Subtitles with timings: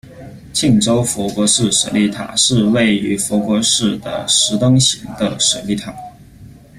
[0.51, 5.93] 庆州佛国寺舍利塔是位于佛国寺的石灯形的舍利塔。